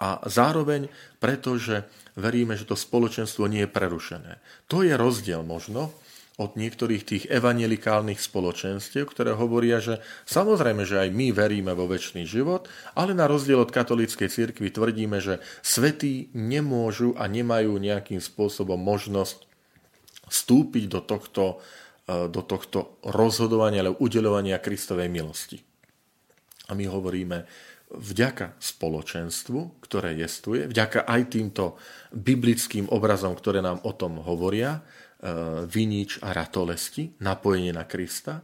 A 0.00 0.20
zároveň 0.28 0.92
preto, 1.16 1.56
že 1.56 1.88
veríme, 2.12 2.56
že 2.56 2.68
to 2.68 2.76
spoločenstvo 2.76 3.48
nie 3.48 3.64
je 3.64 3.72
prerušené. 3.72 4.40
To 4.68 4.84
je 4.84 4.96
rozdiel 4.96 5.40
možno 5.44 5.92
od 6.40 6.56
niektorých 6.56 7.04
tých 7.04 7.24
evangelikálnych 7.28 8.16
spoločenstiev, 8.16 9.04
ktoré 9.04 9.36
hovoria, 9.36 9.76
že 9.76 10.00
samozrejme, 10.24 10.88
že 10.88 10.96
aj 10.96 11.12
my 11.12 11.36
veríme 11.36 11.76
vo 11.76 11.84
väčší 11.84 12.24
život, 12.24 12.64
ale 12.96 13.12
na 13.12 13.28
rozdiel 13.28 13.60
od 13.60 13.68
katolíckej 13.68 14.32
cirkvi 14.32 14.72
tvrdíme, 14.72 15.20
že 15.20 15.44
svetí 15.60 16.32
nemôžu 16.32 17.12
a 17.20 17.28
nemajú 17.28 17.76
nejakým 17.76 18.24
spôsobom 18.24 18.80
možnosť 18.80 19.44
vstúpiť 20.32 20.88
do 20.88 21.04
tohto, 21.04 21.60
e, 22.08 22.32
do 22.32 22.40
tohto 22.40 22.96
rozhodovania 23.04 23.84
alebo 23.84 24.00
udeľovania 24.00 24.56
Kristovej 24.64 25.12
milosti. 25.12 25.60
A 26.70 26.78
my 26.78 26.88
hovoríme, 26.88 27.44
vďaka 27.90 28.54
spoločenstvu, 28.62 29.82
ktoré 29.82 30.14
jestuje, 30.14 30.70
vďaka 30.70 31.04
aj 31.04 31.34
týmto 31.34 31.74
biblickým 32.14 32.86
obrazom, 32.88 33.34
ktoré 33.34 33.58
nám 33.58 33.82
o 33.82 33.92
tom 33.92 34.22
hovoria, 34.22 34.80
vinič 35.68 36.24
a 36.24 36.32
ratolesti, 36.32 37.12
napojenie 37.20 37.76
na 37.76 37.84
Krista, 37.84 38.40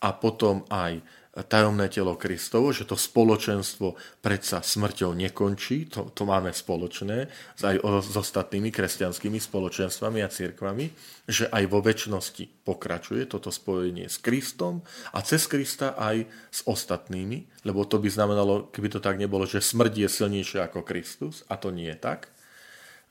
a 0.00 0.16
potom 0.16 0.64
aj 0.72 1.04
tajomné 1.30 1.86
telo 1.86 2.18
Kristovo, 2.18 2.74
že 2.74 2.82
to 2.82 2.98
spoločenstvo 2.98 3.94
predsa 4.18 4.66
smrťou 4.66 5.14
nekončí, 5.14 5.86
to, 5.86 6.10
to 6.10 6.26
máme 6.26 6.50
spoločné 6.50 7.30
aj 7.62 7.76
s 8.02 8.16
ostatnými 8.18 8.74
kresťanskými 8.74 9.38
spoločenstvami 9.38 10.26
a 10.26 10.32
cirkvami, 10.32 10.90
že 11.30 11.46
aj 11.46 11.64
vo 11.70 11.78
väčšnosti 11.86 12.66
pokračuje 12.66 13.30
toto 13.30 13.54
spojenie 13.54 14.10
s 14.10 14.18
Kristom 14.18 14.82
a 15.14 15.22
cez 15.22 15.46
Krista 15.46 15.94
aj 15.94 16.26
s 16.50 16.66
ostatnými, 16.66 17.62
lebo 17.62 17.86
to 17.86 18.02
by 18.02 18.10
znamenalo, 18.10 18.66
keby 18.74 18.90
to 18.90 18.98
tak 18.98 19.14
nebolo, 19.14 19.46
že 19.46 19.62
smrť 19.62 19.92
je 20.02 20.08
silnejšia 20.10 20.66
ako 20.66 20.82
Kristus, 20.82 21.46
a 21.46 21.54
to 21.54 21.70
nie 21.70 21.94
je 21.94 21.98
tak, 22.00 22.26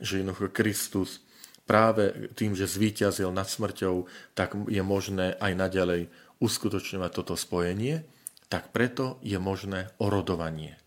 že 0.03 0.19
jednoducho 0.19 0.51
Kristus 0.51 1.23
práve 1.69 2.33
tým, 2.33 2.57
že 2.57 2.65
zvíťazil 2.65 3.29
nad 3.29 3.45
smrťou, 3.45 4.09
tak 4.33 4.57
je 4.65 4.81
možné 4.81 5.37
aj 5.37 5.53
naďalej 5.53 6.09
uskutočňovať 6.41 7.11
toto 7.13 7.37
spojenie, 7.37 8.01
tak 8.49 8.73
preto 8.73 9.21
je 9.21 9.37
možné 9.37 9.93
orodovanie 10.01 10.81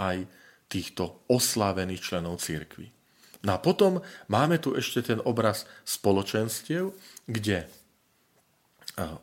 aj 0.00 0.24
týchto 0.72 1.20
oslávených 1.28 2.00
členov 2.00 2.40
církvy. 2.40 2.88
No 3.44 3.52
a 3.52 3.60
potom 3.60 4.00
máme 4.32 4.56
tu 4.56 4.72
ešte 4.72 5.12
ten 5.12 5.20
obraz 5.20 5.68
spoločenstiev, 5.84 6.96
kde 7.28 7.68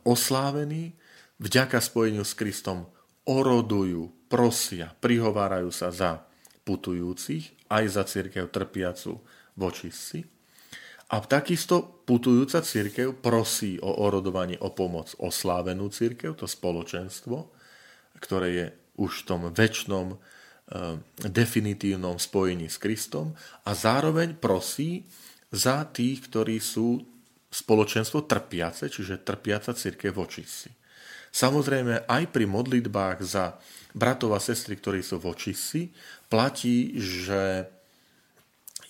oslávení 0.06 0.94
vďaka 1.42 1.82
spojeniu 1.82 2.22
s 2.22 2.38
Kristom 2.38 2.86
orodujú, 3.26 4.30
prosia, 4.30 4.94
prihovárajú 5.02 5.74
sa 5.74 5.90
za 5.90 6.22
putujúcich, 6.62 7.66
aj 7.66 7.84
za 7.90 8.02
církev 8.06 8.46
trpiacu 8.46 9.18
voči 9.58 9.90
si 9.90 10.22
a 11.10 11.16
takisto 11.26 12.06
putujúca 12.06 12.62
církev 12.62 13.18
prosí 13.18 13.82
o 13.82 13.90
orodovanie 14.06 14.54
o 14.62 14.70
pomoc 14.70 15.10
oslávenú 15.18 15.90
církev, 15.90 16.38
to 16.38 16.46
spoločenstvo, 16.46 17.50
ktoré 18.22 18.48
je 18.54 18.66
už 19.02 19.24
v 19.24 19.26
tom 19.26 19.42
väčšnom, 19.50 20.06
definitívnom 21.18 22.14
spojení 22.22 22.70
s 22.70 22.78
Kristom 22.78 23.34
a 23.66 23.74
zároveň 23.74 24.38
prosí 24.38 25.02
za 25.50 25.82
tých, 25.90 26.30
ktorí 26.30 26.62
sú 26.62 27.02
spoločenstvo 27.50 28.30
trpiace, 28.30 28.86
čiže 28.86 29.26
trpiaca 29.26 29.74
církev 29.74 30.14
v 30.14 30.22
očistci. 30.22 30.70
Samozrejme, 31.34 32.06
aj 32.06 32.22
pri 32.30 32.46
modlitbách 32.46 33.18
za 33.26 33.58
bratov 33.90 34.38
a 34.38 34.40
sestry, 34.42 34.78
ktorí 34.78 35.02
sú 35.02 35.18
v 35.18 35.34
očistci, 35.34 35.90
platí, 36.30 36.94
že 37.02 37.66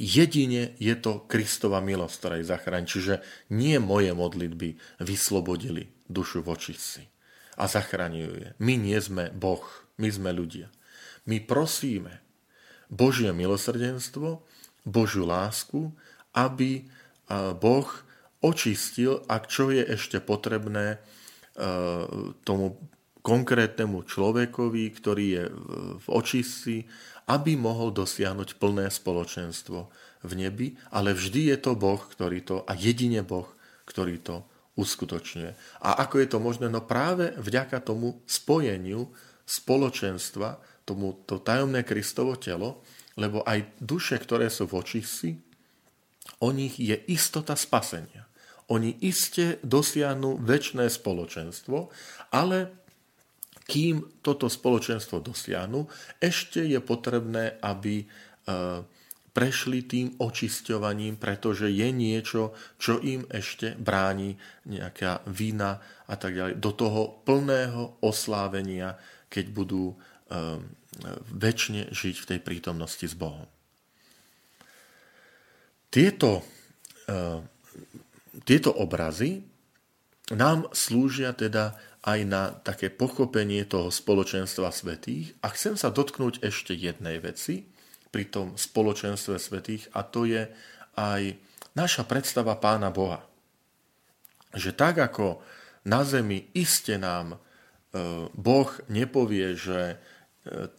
jedine 0.01 0.73
je 0.81 0.97
to 0.97 1.29
Kristova 1.29 1.85
milosť, 1.85 2.15
ktorá 2.17 2.35
ich 2.41 2.49
zachráni. 2.49 2.89
Čiže 2.89 3.21
nie 3.53 3.77
moje 3.77 4.17
modlitby 4.17 4.81
vyslobodili 5.05 5.93
dušu 6.09 6.41
v 6.41 6.57
očistci 6.57 7.03
a 7.61 7.69
zachraňujú 7.69 8.33
je. 8.41 8.51
My 8.57 8.81
nie 8.81 8.97
sme 8.97 9.29
Boh, 9.37 9.63
my 10.01 10.09
sme 10.09 10.33
ľudia. 10.33 10.73
My 11.29 11.45
prosíme 11.45 12.25
Božie 12.89 13.29
milosrdenstvo, 13.31 14.41
Božiu 14.89 15.29
lásku, 15.29 15.93
aby 16.33 16.89
Boh 17.61 17.89
očistil, 18.41 19.21
ak 19.29 19.53
čo 19.53 19.69
je 19.69 19.85
ešte 19.85 20.25
potrebné 20.25 20.97
tomu 22.49 22.81
konkrétnemu 23.21 24.05
človekovi, 24.05 24.85
ktorý 24.97 25.27
je 25.29 25.45
v 26.01 26.07
očistci, 26.09 26.89
aby 27.29 27.55
mohol 27.55 27.95
dosiahnuť 27.95 28.59
plné 28.59 28.91
spoločenstvo 28.91 29.79
v 30.27 30.33
nebi, 30.35 30.75
ale 30.91 31.15
vždy 31.15 31.55
je 31.55 31.59
to 31.61 31.73
Boh, 31.79 32.01
ktorý 32.01 32.43
to, 32.43 32.67
a 32.67 32.73
jedine 32.75 33.23
Boh, 33.23 33.47
ktorý 33.87 34.19
to 34.21 34.43
uskutočňuje. 34.75 35.51
A 35.85 35.89
ako 36.03 36.17
je 36.23 36.29
to 36.29 36.39
možné? 36.41 36.67
No 36.73 36.83
práve 36.83 37.37
vďaka 37.37 37.85
tomu 37.85 38.25
spojeniu 38.25 39.13
spoločenstva, 39.45 40.59
tomu 40.89 41.21
to 41.29 41.39
tajomné 41.39 41.85
Kristovo 41.85 42.35
telo, 42.41 42.83
lebo 43.19 43.45
aj 43.45 43.79
duše, 43.83 44.17
ktoré 44.17 44.49
sú 44.49 44.71
v 44.71 44.81
očistci, 44.81 45.29
o 46.41 46.49
nich 46.55 46.81
je 46.81 46.97
istota 47.11 47.53
spasenia. 47.59 48.27
Oni 48.71 48.95
iste 49.03 49.59
dosiahnu 49.67 50.39
väčšné 50.39 50.87
spoločenstvo, 50.87 51.91
ale 52.31 52.80
kým 53.71 54.19
toto 54.19 54.51
spoločenstvo 54.51 55.23
dosiahnu, 55.23 55.87
ešte 56.19 56.59
je 56.67 56.83
potrebné, 56.83 57.55
aby 57.63 58.03
e, 58.03 58.07
prešli 59.31 59.87
tým 59.87 60.19
očisťovaním, 60.19 61.15
pretože 61.15 61.71
je 61.71 61.89
niečo, 61.95 62.51
čo 62.83 62.99
im 62.99 63.23
ešte 63.31 63.79
bráni 63.79 64.35
nejaká 64.67 65.23
vina 65.31 65.79
a 66.11 66.15
tak 66.19 66.35
ďalej, 66.35 66.59
do 66.59 66.75
toho 66.75 67.23
plného 67.23 68.03
oslávenia, 68.03 68.99
keď 69.31 69.55
budú 69.55 69.95
um, 69.95 70.67
väčšine 71.31 71.95
žiť 71.95 72.17
v 72.19 72.29
tej 72.35 72.41
prítomnosti 72.43 73.07
s 73.07 73.15
Bohom. 73.15 73.47
Tieto 75.95 76.43
uh, 77.07 77.39
tieto 78.45 78.71
obrazy 78.71 79.43
nám 80.31 80.71
slúžia 80.71 81.35
teda 81.35 81.75
aj 82.01 82.21
na 82.25 82.55
také 82.65 82.89
pochopenie 82.89 83.67
toho 83.69 83.93
spoločenstva 83.93 84.73
svetých 84.73 85.37
a 85.45 85.53
chcem 85.53 85.77
sa 85.77 85.93
dotknúť 85.93 86.41
ešte 86.41 86.73
jednej 86.73 87.21
veci 87.21 87.69
pri 88.09 88.25
tom 88.31 88.57
spoločenstve 88.57 89.37
svetých 89.37 89.93
a 89.93 90.01
to 90.07 90.25
je 90.25 90.49
aj 90.97 91.37
naša 91.77 92.03
predstava 92.09 92.57
Pána 92.57 92.89
Boha. 92.89 93.21
Že 94.57 94.71
tak 94.75 94.99
ako 94.99 95.45
na 95.87 96.03
zemi 96.03 96.51
iste 96.57 96.99
nám 96.99 97.37
e, 97.37 97.39
Boh 98.35 98.71
nepovie, 98.91 99.55
že 99.55 99.81
e, 99.95 99.97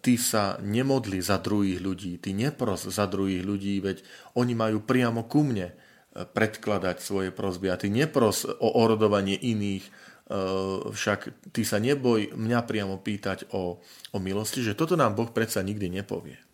ty 0.03 0.20
sa 0.20 0.60
nemodli 0.60 1.24
za 1.24 1.39
druhých 1.39 1.79
ľudí, 1.79 2.20
ty 2.20 2.36
nepros 2.36 2.89
za 2.89 3.05
druhých 3.08 3.46
ľudí, 3.46 3.79
veď 3.79 4.03
oni 4.36 4.53
majú 4.58 4.84
priamo 4.84 5.29
ku 5.29 5.46
mne 5.46 5.72
predkladať 6.12 7.00
svoje 7.00 7.30
prosby. 7.32 7.71
A 7.71 7.80
ty 7.80 7.88
nepros 7.88 8.43
o 8.43 8.69
orodovanie 8.76 9.39
iných, 9.39 9.84
e, 9.88 9.91
však 10.91 11.52
ty 11.56 11.62
sa 11.63 11.80
neboj 11.80 12.36
mňa 12.36 12.60
priamo 12.67 13.00
pýtať 13.00 13.47
o, 13.56 13.80
o 14.12 14.17
milosti, 14.19 14.60
že 14.60 14.76
toto 14.76 15.00
nám 15.00 15.15
Boh 15.15 15.32
predsa 15.32 15.63
nikdy 15.63 15.88
nepovie 15.88 16.50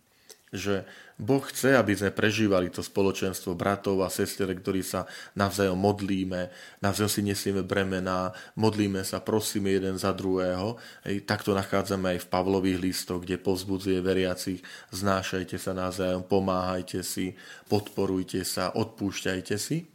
že 0.52 0.88
Boh 1.18 1.42
chce, 1.42 1.74
aby 1.74 1.98
sme 1.98 2.14
prežívali 2.14 2.70
to 2.70 2.78
spoločenstvo 2.78 3.58
bratov 3.58 4.06
a 4.06 4.08
sestier, 4.08 4.46
ktorí 4.54 4.86
sa 4.86 5.04
navzájom 5.34 5.74
modlíme, 5.74 6.46
navzájom 6.78 7.10
si 7.10 7.22
nesieme 7.26 7.66
bremená, 7.66 8.30
modlíme 8.54 9.02
sa, 9.02 9.18
prosíme 9.18 9.74
jeden 9.74 9.98
za 9.98 10.14
druhého. 10.14 10.78
Hej, 11.02 11.26
takto 11.26 11.58
nachádzame 11.58 12.16
aj 12.16 12.18
v 12.22 12.30
Pavlových 12.30 12.78
listoch, 12.78 13.26
kde 13.26 13.34
povzbudzuje 13.34 13.98
veriacich, 13.98 14.62
znášajte 14.94 15.58
sa 15.58 15.74
navzájom, 15.74 16.22
pomáhajte 16.22 17.02
si, 17.02 17.34
podporujte 17.66 18.46
sa, 18.46 18.70
odpúšťajte 18.70 19.56
si. 19.58 19.90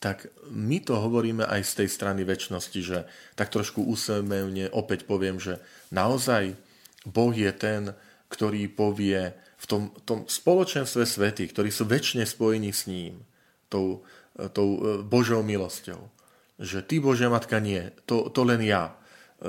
Tak 0.00 0.28
my 0.48 0.80
to 0.80 0.96
hovoríme 1.00 1.44
aj 1.44 1.60
z 1.64 1.72
tej 1.84 1.88
strany 1.92 2.24
väčšnosti, 2.24 2.80
že 2.80 3.08
tak 3.36 3.52
trošku 3.52 3.84
úsmevne 3.84 4.72
opäť 4.72 5.04
poviem, 5.04 5.36
že 5.36 5.60
naozaj 5.92 6.56
Boh 7.04 7.32
je 7.36 7.52
ten, 7.52 7.92
ktorý 8.32 8.68
povie, 8.72 9.43
v 9.64 9.66
tom, 9.66 9.82
tom 10.04 10.28
spoločenstve 10.28 11.08
svetých, 11.08 11.56
ktorí 11.56 11.72
sú 11.72 11.88
väčšine 11.88 12.28
spojení 12.28 12.68
s 12.68 12.84
ním, 12.84 13.24
tou, 13.72 14.04
tou 14.52 14.68
e, 14.76 14.80
Božou 15.00 15.40
milosťou. 15.40 16.12
Že 16.60 16.84
ty, 16.84 17.00
Božia 17.00 17.32
Matka, 17.32 17.56
nie, 17.64 17.88
to, 18.04 18.28
to 18.28 18.44
len 18.44 18.60
ja. 18.60 18.92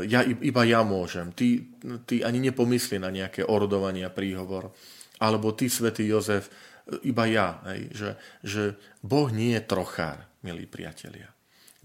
ja. 0.07 0.23
Iba 0.23 0.63
ja 0.63 0.87
môžem. 0.87 1.35
Ty, 1.35 1.67
ty 2.07 2.23
ani 2.23 2.39
nepomysli 2.39 2.97
na 2.97 3.11
nejaké 3.11 3.43
orodovanie 3.43 4.07
a 4.07 4.15
príhovor. 4.15 4.71
Alebo 5.19 5.51
ty, 5.51 5.67
svätý 5.67 6.07
Jozef, 6.07 6.47
iba 7.03 7.27
ja. 7.27 7.59
Hej, 7.67 7.81
že, 7.91 8.09
že 8.41 8.63
Boh 9.03 9.27
nie 9.29 9.53
je 9.59 9.67
trochár, 9.67 10.25
milí 10.41 10.65
priatelia. 10.65 11.29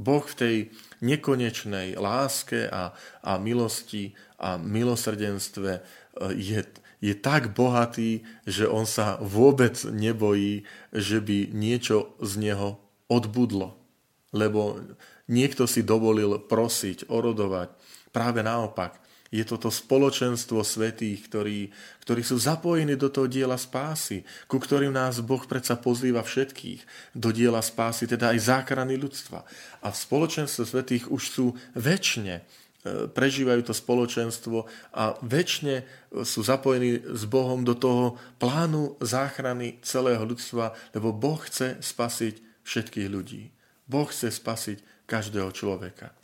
Boh 0.01 0.25
v 0.25 0.39
tej 0.39 0.57
nekonečnej 1.05 2.01
láske 2.01 2.65
a, 2.65 2.97
a 3.21 3.33
milosti 3.37 4.17
a 4.41 4.57
milosrdenstve 4.57 5.71
e, 5.77 5.81
je, 6.41 6.61
je 7.01 7.17
tak 7.17 7.57
bohatý, 7.57 8.23
že 8.45 8.69
on 8.69 8.85
sa 8.85 9.17
vôbec 9.25 9.77
nebojí, 9.89 10.69
že 10.93 11.25
by 11.25 11.49
niečo 11.51 12.13
z 12.21 12.33
neho 12.37 12.77
odbudlo. 13.09 13.77
Lebo 14.31 14.79
niekto 15.27 15.65
si 15.65 15.81
dovolil 15.83 16.39
prosiť, 16.45 17.09
orodovať. 17.09 17.73
Práve 18.13 18.45
naopak, 18.45 19.01
je 19.31 19.47
toto 19.47 19.71
spoločenstvo 19.71 20.67
svetých, 20.67 21.31
ktorí, 21.31 21.71
ktorí 22.03 22.23
sú 22.27 22.35
zapojení 22.35 22.99
do 22.99 23.07
toho 23.07 23.31
diela 23.31 23.55
spásy, 23.55 24.27
ku 24.51 24.59
ktorým 24.59 24.91
nás 24.91 25.23
Boh 25.23 25.47
predsa 25.47 25.79
pozýva 25.79 26.27
všetkých 26.27 27.15
do 27.15 27.31
diela 27.31 27.63
spásy, 27.63 28.11
teda 28.11 28.35
aj 28.35 28.39
záchrany 28.43 28.99
ľudstva. 28.99 29.47
A 29.87 29.95
v 29.95 29.97
spoločenstve 29.97 30.67
svetých 30.67 31.05
už 31.15 31.23
sú 31.31 31.47
väčšine 31.79 32.43
prežívajú 32.89 33.61
to 33.61 33.75
spoločenstvo 33.77 34.65
a 34.97 35.13
väčšine 35.21 35.85
sú 36.25 36.41
zapojení 36.41 37.13
s 37.13 37.29
Bohom 37.29 37.61
do 37.61 37.77
toho 37.77 38.17
plánu 38.41 38.97
záchrany 39.05 39.77
celého 39.85 40.25
ľudstva, 40.25 40.73
lebo 40.97 41.13
Boh 41.13 41.37
chce 41.45 41.77
spasiť 41.85 42.65
všetkých 42.65 43.09
ľudí. 43.13 43.53
Boh 43.85 44.09
chce 44.09 44.33
spasiť 44.33 45.05
každého 45.05 45.53
človeka. 45.53 46.17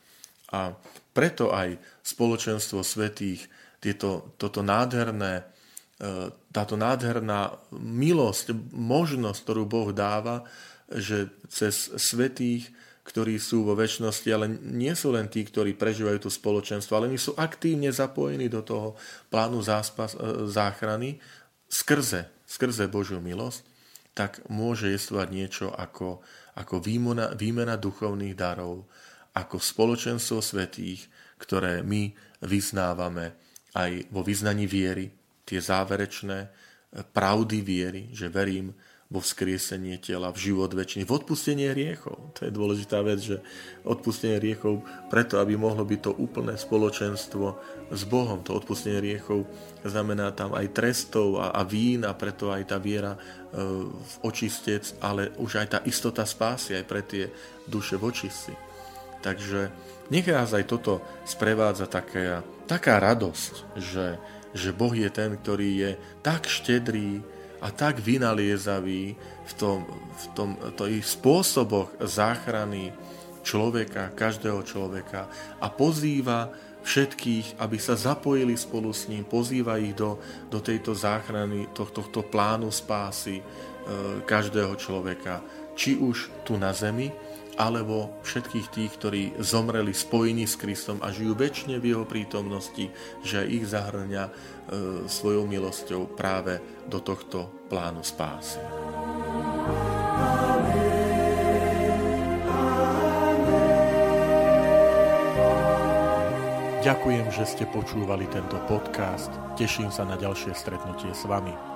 A 0.55 0.73
preto 1.13 1.53
aj 1.53 1.77
spoločenstvo 2.07 2.81
svetých, 2.81 3.51
tieto, 3.83 4.33
toto 4.41 4.65
nádherné, 4.65 5.43
e, 5.43 6.33
táto 6.55 6.79
nádherná 6.79 7.53
milosť, 7.77 8.57
možnosť, 8.73 9.39
ktorú 9.45 9.63
Boh 9.69 9.91
dáva, 9.93 10.49
že 10.89 11.29
cez 11.51 11.91
svetých 11.99 12.71
ktorí 13.07 13.39
sú 13.39 13.63
vo 13.63 13.79
väčšnosti, 13.79 14.29
ale 14.35 14.51
nie 14.51 14.91
sú 14.99 15.15
len 15.15 15.31
tí, 15.31 15.47
ktorí 15.47 15.79
prežívajú 15.79 16.27
to 16.27 16.31
spoločenstvo, 16.31 16.99
ale 16.99 17.07
oni 17.07 17.21
sú 17.23 17.39
aktívne 17.39 17.95
zapojení 17.95 18.51
do 18.51 18.67
toho 18.67 18.99
plánu 19.31 19.63
záspas, 19.63 20.19
e, 20.19 20.51
záchrany. 20.51 21.23
Skrze, 21.71 22.27
skrze 22.43 22.91
Božiu 22.91 23.23
milosť, 23.23 23.63
tak 24.11 24.43
môže 24.51 24.91
jestvať 24.91 25.29
niečo 25.31 25.67
ako, 25.71 26.19
ako 26.59 26.83
výmena, 26.83 27.31
výmena 27.39 27.79
duchovných 27.79 28.35
darov, 28.35 28.91
ako 29.39 29.63
spoločenstvo 29.63 30.43
svetých, 30.43 31.07
ktoré 31.39 31.87
my 31.87 32.11
vyznávame 32.43 33.39
aj 33.79 34.11
vo 34.11 34.27
vyznaní 34.27 34.67
viery, 34.67 35.15
tie 35.47 35.63
záverečné 35.63 36.39
e, 36.43 36.49
pravdy 37.07 37.63
viery, 37.63 38.03
že 38.11 38.27
verím, 38.27 38.75
vo 39.07 39.23
vzkriesenie 39.23 40.03
tela, 40.03 40.35
v 40.35 40.51
život 40.51 40.75
väčší, 40.75 41.07
v 41.07 41.15
odpustenie 41.15 41.71
riechov. 41.71 42.35
To 42.35 42.41
je 42.43 42.51
dôležitá 42.51 43.07
vec, 43.07 43.23
že 43.23 43.39
odpustenie 43.87 44.43
riechov 44.43 44.83
preto, 45.07 45.39
aby 45.39 45.55
mohlo 45.55 45.87
byť 45.87 46.01
to 46.03 46.13
úplné 46.19 46.59
spoločenstvo 46.59 47.47
s 47.95 48.03
Bohom. 48.03 48.43
To 48.43 48.59
odpustenie 48.59 48.99
riechov 48.99 49.47
znamená 49.87 50.35
tam 50.35 50.59
aj 50.59 50.75
trestov 50.75 51.39
a, 51.39 51.55
a 51.55 51.63
vín 51.63 52.03
a 52.03 52.19
preto 52.19 52.51
aj 52.51 52.67
tá 52.67 52.83
viera 52.83 53.15
e, 53.15 53.19
v 53.95 54.15
očistec, 54.27 54.99
ale 54.99 55.31
už 55.39 55.63
aj 55.63 55.67
tá 55.71 55.79
istota 55.87 56.27
spásy 56.27 56.75
aj 56.75 56.85
pre 56.91 57.07
tie 57.07 57.31
duše 57.71 57.95
v 57.95 58.11
očistci. 58.11 58.59
Takže 59.23 59.71
nech 60.11 60.27
nás 60.27 60.51
aj 60.51 60.67
toto 60.67 60.99
sprevádza 61.23 61.87
taká, 61.87 62.43
taká 62.67 62.99
radosť, 62.99 63.79
že, 63.79 64.19
že 64.51 64.75
Boh 64.75 64.91
je 64.91 65.11
ten, 65.15 65.39
ktorý 65.39 65.71
je 65.79 65.91
tak 66.27 66.51
štedrý 66.51 67.23
a 67.67 67.75
tak 67.75 67.99
vynaliezavý 67.99 69.19
v 69.19 69.53
tom, 69.59 69.83
v 69.91 70.25
tom 70.39 70.55
v 70.79 71.03
spôsoboch 71.03 71.99
záchrany 71.99 72.95
človeka, 73.43 74.15
každého 74.15 74.63
človeka 74.63 75.27
a 75.59 75.67
pozýva 75.67 76.55
všetkých, 76.87 77.59
aby 77.59 77.79
sa 77.83 77.99
zapojili 77.99 78.55
spolu 78.55 78.95
s 78.95 79.11
ním, 79.11 79.27
pozýva 79.27 79.83
ich 79.83 79.99
do, 79.99 80.23
do 80.47 80.63
tejto 80.63 80.95
záchrany, 80.95 81.67
tohto, 81.75 82.07
tohto 82.07 82.23
plánu 82.23 82.71
spásy 82.71 83.43
e, 83.43 83.45
každého 84.23 84.79
človeka, 84.79 85.43
či 85.75 85.99
už 85.99 86.47
tu 86.47 86.55
na 86.55 86.71
zemi, 86.71 87.11
alebo 87.57 88.21
všetkých 88.23 88.69
tých, 88.69 88.91
ktorí 89.01 89.23
zomreli 89.41 89.97
spojení 89.97 90.45
s 90.45 90.61
Kristom 90.61 91.01
a 91.01 91.09
žijú 91.09 91.33
väčšine 91.33 91.81
v 91.81 91.97
jeho 91.97 92.05
prítomnosti, 92.05 92.93
že 93.25 93.49
ich 93.49 93.65
zahrňa 93.65 94.25
e, 94.29 94.31
svojou 95.09 95.49
milosťou 95.49 96.13
práve 96.13 96.61
do 96.85 97.01
tohto 97.01 97.49
plánu 97.73 98.05
spásy. 98.05 98.61
Ďakujem, 106.87 107.27
že 107.35 107.45
ste 107.51 107.65
počúvali 107.67 108.31
tento 108.31 108.63
podcast. 108.71 109.35
Teším 109.59 109.91
sa 109.91 110.07
na 110.07 110.15
ďalšie 110.15 110.55
stretnutie 110.55 111.11
s 111.11 111.27
vami. 111.27 111.76